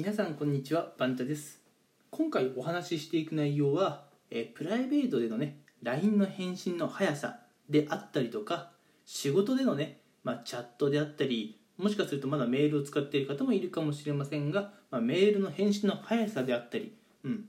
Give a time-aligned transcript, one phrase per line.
[0.00, 1.60] 皆さんこんにちはバンタです。
[2.10, 8.70] 今回お話ししていく内容は、えプライベートでのね LINE の返信の速さであったりとか
[9.04, 16.94] 仕事でのね、まあ、チャットであったりもしかするとまだメールを使っている方もいるかもしれませんが、まあ、メールの返信の速さであったり、
[17.24, 17.44] うん。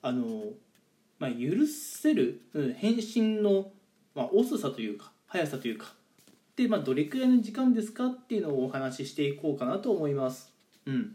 [0.00, 0.44] あの
[1.18, 3.72] まあ、許せる、うん返信の、
[4.14, 5.92] まあ、遅さというか速さというか
[6.56, 10.50] で、まあ、どれくらいの時間ですかっていうのをお話ししていこうかなと思います。
[10.86, 11.14] うん、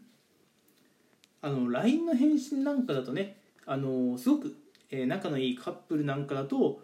[1.45, 4.55] あの LINE の返信なんかだとねあのすごく、
[4.90, 6.81] えー仲のいいカップルなんかだと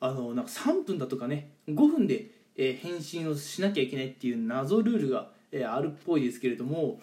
[0.00, 7.00] あのなんか3分だとかね5分で、えー返信をしなきゃいけないっていう謎ルールが、えーあるっぽいですけれども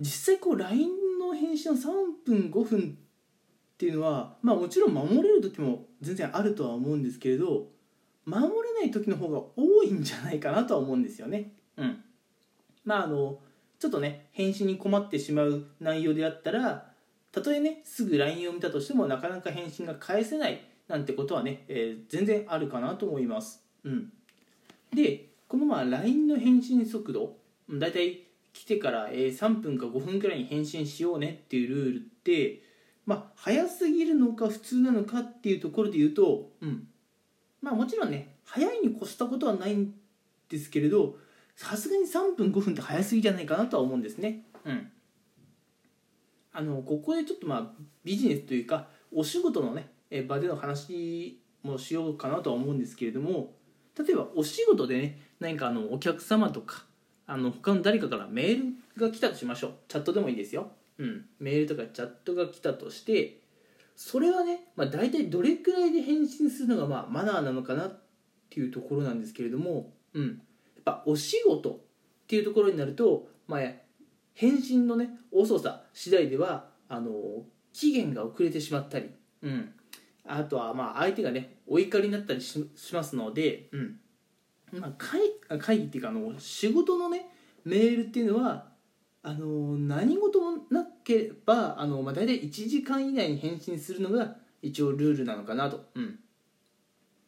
[0.00, 0.88] 実際こう LINE
[1.20, 1.84] の返信の3
[2.26, 2.98] 分5分
[3.74, 7.68] っていうのはまあもちろん守れる時も全然あるとは思うんですけれど
[8.26, 11.52] 守れない時の方が多いんじゃないかなとは思うんですよね。
[11.76, 12.02] うん、
[12.84, 13.38] まああの
[13.84, 16.86] ちょっとね返信に困ってしまう内容であったら
[17.32, 23.62] たとえねすぐ LINE を見たとしてもなかなか返信が返せないなんてことはね、えー全然あるかなと思います。
[23.84, 24.10] うん、
[24.94, 27.36] でこのまあ LINE の返信速度
[27.68, 28.22] うんだいたい
[28.54, 32.62] 来てから、3分か5分くらいに返信しようねっていうルールって
[33.04, 36.88] まあ早すぎるのか普通なのかっていうところで言うと、うん、
[37.60, 39.92] まあもちろんね早いに越したことはないん
[40.48, 41.16] ですけれど
[41.56, 44.44] さすがに3分5分って早すぎじゃないかなとは思うんですね。
[44.64, 44.90] うん、
[46.52, 49.88] あのここでちょっとまあビジネスというかお仕事のね
[50.26, 53.54] 場での話もしようかなとは思うんですけれども
[53.98, 56.84] 例えばお仕事でね何かあのお客様とか
[57.26, 58.62] あの他の誰かからメー
[58.96, 59.74] ルが来たとしましょう。
[59.88, 63.40] チャットでもいいですよ、うん、メールとかチャットが来たとして
[63.96, 68.00] それはね、まあ、大体どれくらいで返信するのがまあマナーなのかなっ
[68.50, 70.42] ていうところなんですけれども、うん、
[70.84, 71.76] ぱお仕事っ
[72.26, 73.60] ていうところになると、まあ、
[74.34, 77.10] 返信のね遅さ次第ではあの
[77.72, 79.10] 期限が遅れてしまったり、
[79.42, 79.72] うん、
[80.26, 83.96] あとはまあ相手がねお怒りになったりししますので、うん。
[84.72, 85.20] まあ、会
[85.58, 87.28] 会議っていうかあの仕事のね
[87.64, 88.66] メールっていうのは
[89.22, 96.18] あの何事もなければあの、まあ、大体1時間以内に返信するのが一応ルールなのかなと、うん。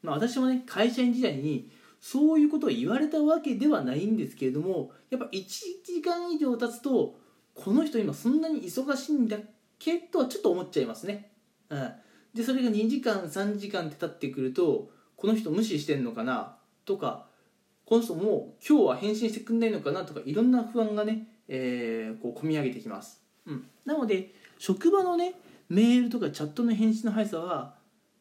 [0.03, 1.71] まあ、私もね会社員時代に
[2.09, 5.44] そういうことを言われたわけではないんですけれどもやっぱ1
[5.84, 7.19] 時間以上経つと
[7.53, 9.41] この人今そんなに忙しいんだっ
[9.81, 9.99] け？
[9.99, 11.33] とはちょっと思っちゃいますね、
[11.69, 11.93] うん、
[12.33, 16.56] でそれが2時間3時間って経ってくるとこの人無視してんのかな？
[16.84, 17.27] とか
[17.84, 20.05] この人もう今日は返信してくんないのかな？
[20.05, 25.34] とかいろんな不安がね、えーこう込み上げてきます、うん、なので職場のね
[25.69, 27.75] メールとかチャットの返信の速さは、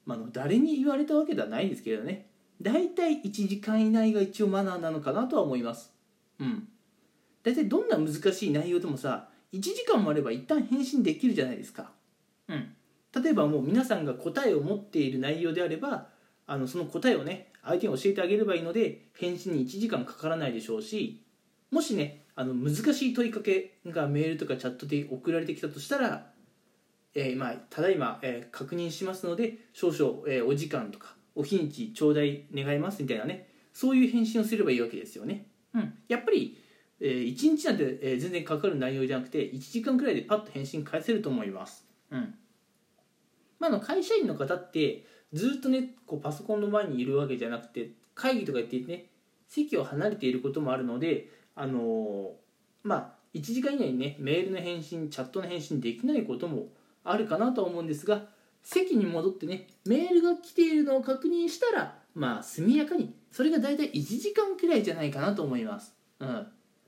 [0.08, 2.32] まあ、誰に言われたわけではないですけれどね。
[2.62, 5.94] 大体1時間以内が一応マナーなのかなとは思います。
[6.40, 6.68] うん。
[7.44, 11.92] 大体どんな難しい内容でもさ1時間もあれば一旦返信できるじゃないですか。
[12.48, 12.76] うん。
[13.24, 16.08] 例えばもう皆さんが答えを持っている内容であれば
[16.48, 21.24] あのその答えをね相手に教えてあげればいいので返信に1時間かからないでしょうし
[21.72, 26.28] もしねあの難しい問いかけがメールとかチャットで送られてきたとしたら、
[27.14, 36.58] えーまあ、ただいま、えー確認しますので少々、えーお時間とかお日にち頂戴願いますみたいなねそういう返信をすればいいわけですよね、うん、やっぱり、
[37.02, 42.36] え1日なんて、えー全然かかる内容じゃなくて1時間くらいでパッと返信返せると思います、うん。
[43.60, 49.08] まあ、あの会社員の方ってずっとねこうパソコンの前にいるわけじゃなくて会議とか言ってね
[49.50, 52.32] 席を離れていることもあるのであのー
[52.84, 56.70] まあ1時間以内にねメールの返信チャットの返信できないことも
[57.04, 58.28] あるかなとは思うんですが
[58.66, 66.48] 席に戻ってねメールが来ているのを確認したらまあ速やかにそれが大体1時間くらいじゃないかなと思います、うん、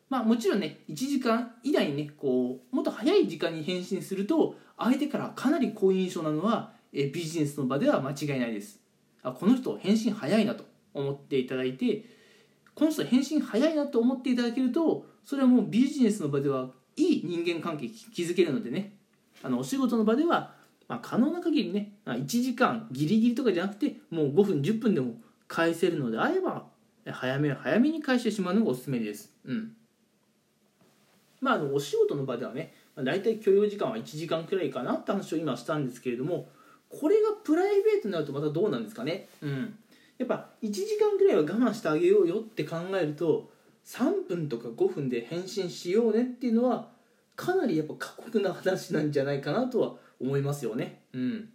[0.09, 8.79] まあもちろんね1時間以内にねこうもっと早い時間に返信すると相手からかなり好印象なのはえビジネスの場では間違いないです。
[9.21, 12.05] あこの人返信早いなと思っていただいて
[12.73, 18.97] この人返信早いなと思っていただけるとそれはもうビジネスの場ではいい人間関係築けるのでね。
[19.43, 20.55] あのお仕事の場では、
[20.87, 25.15] まあ、可能な限りね1時間ギリギリとかじゃなくてもう5分10分でも
[25.47, 26.65] 返せるのであれば
[27.05, 29.33] 早め早めに返してしまうのがおすすめです。
[29.45, 29.73] うん
[31.39, 36.49] まあ、あのお仕事の場ではね、大体許容時間は1時間くらいかなって話を今したんですけれども
[36.89, 39.27] これがプライベートになるとまたどうなんですかね。
[39.41, 39.77] うん
[40.17, 43.51] やっぱ1時間くらいは我慢してあげようよって考えると
[43.85, 46.89] 3分とか5分で返信しようねっていうのは
[47.35, 51.03] かなりやっぱ過酷な話なんじゃないかなとは思いますよね。
[51.13, 51.49] うん、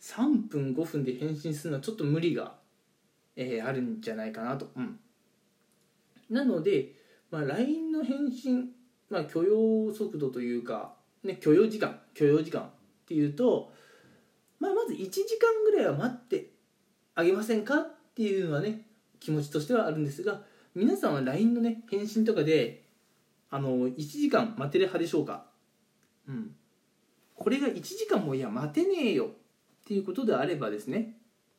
[0.00, 2.54] 3分5分で返信するのはちょっと無理が、
[3.36, 4.70] えーあるんじゃないかなと。
[4.76, 4.98] うん、
[6.30, 6.92] なので、
[7.30, 8.72] まあ、LINE の返信
[9.12, 12.64] まあ、許容速度というか、ね、許容時間許容時間っ
[13.06, 13.70] ていうと、
[14.58, 16.48] まあ、まず1時間ぐらいは待って
[17.14, 18.86] あげませんかっていうのはね
[19.20, 20.40] 気持ちとしてはあるんですが
[20.74, 22.84] 皆さんは LINE のね返信とかで
[23.50, 25.44] あの1時間待てる派でしょうか？
[26.26, 26.56] うん
[27.42, 29.28] これが1時間もいや待てねえよっ
[29.84, 31.16] ていうことであればですね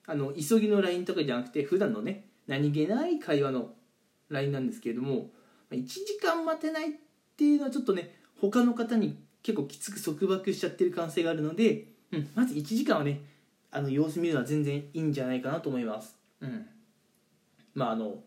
[0.07, 3.71] あの急ぎの LINE とかじゃなくて普段のね何気ない会話の
[4.29, 5.29] LINE なんですけれども
[5.71, 6.93] 1時間待てないっ
[7.35, 13.21] ていうのはちょっとね他の方に結構きつく束縛しちゃってる可能性があるので、うん、まず1時間はね
[13.69, 16.15] あの様子見るのは全然いいんじゃないかなと思います。
[16.39, 16.65] うん、
[17.75, 18.19] まああの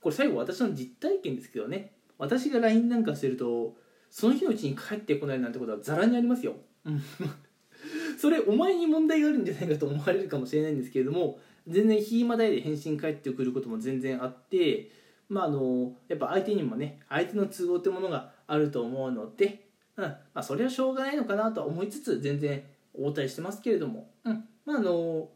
[0.00, 3.76] これ最後私の実体験ですけどね私が LINE なんかすると
[4.10, 6.56] その日のうちに帰ってこないなんてことはざらにありますよ。
[8.18, 14.90] それお前に問題があるんじゃないかと思われるかもしれないんですけれども全然暇代で返信返ってくることも全然あって
[15.28, 20.04] まああのやっぱ相手にもね相手の都合ってものがあると思うので、うん。
[20.04, 24.44] まあ、それはしょうがないのかなとは思いつつ全然応対してますけれども、うん。
[24.66, 25.28] まあ、あの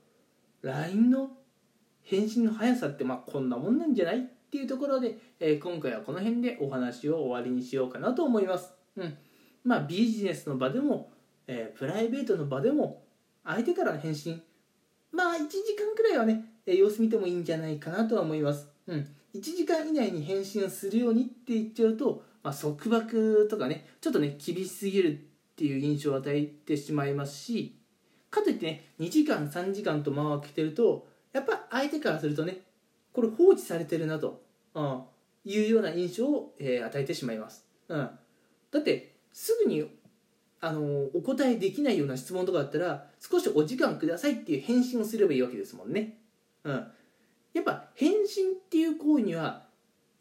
[0.62, 1.30] LINE の
[2.02, 4.20] 返信の速さってまあこんなもんなんじゃないっ
[4.50, 8.74] ていうところで、えー、今回はこの辺でお話を終わりにしようかなと思います。
[8.96, 9.16] うん。
[9.62, 11.10] まあ、ビジネスの場でも
[11.46, 13.02] えー、プライベートの場でも
[13.44, 14.42] 相手からの返信。
[15.14, 27.78] まあ1時間くらいはね、えー、様子見てもいいんじゃないかなとは思います、うん、1時間以内に返信をするようにって言っちゃうと、まあ、束縛とかねちょっとね厳しすぎるっていう印象を与えてしまいますし
[28.28, 32.58] かといってね2時間3時間と間を空けてるとやっぱ相手からするとね
[33.12, 34.42] これ放置されてるなと、
[34.74, 35.02] うん、
[35.44, 38.10] いうような印象を、えー、与えてしまいます、うん、
[38.72, 39.84] だってすぐに
[40.64, 46.16] あのお答えできないような質問とかだったら少しお時間くださいっていう返信をすればいいわけですもんね。
[46.64, 46.86] うん、
[47.52, 49.64] やっぱ返信っていう行為には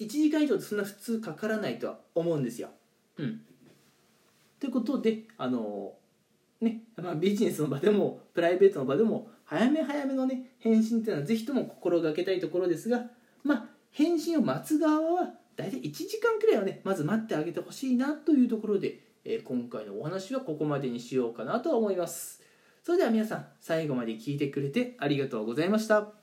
[0.01, 2.71] 1時間以上そんな普通かからないとは思うんですよ。
[3.17, 3.41] うん、
[4.59, 5.93] ということであの
[6.59, 13.05] ねまあ、ビジネスの場でもプライベートの場でも早め早めのね返信っていうのはぜひとも心がけたいところですが
[13.43, 22.41] まあ返信を待つ側は大体1時間くらいはねまず待ってあげてほしいなというところでえー、今回のお話はここまでにしようかなと思います。
[22.83, 26.22] それでは皆さん最後まで聞いてくれてありがとうございました。